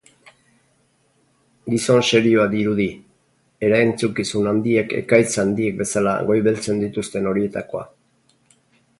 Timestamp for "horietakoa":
7.33-7.85